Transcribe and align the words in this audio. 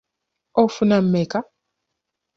Ofuna 0.61 0.97
mmeka? 1.03 1.39